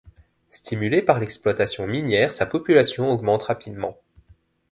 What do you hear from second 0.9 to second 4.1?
par l'exploitation minière, sa population augmente rapidement.